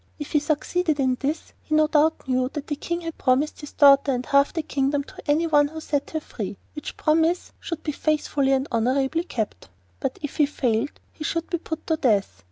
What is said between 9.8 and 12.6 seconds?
but if he failed he should be put to death.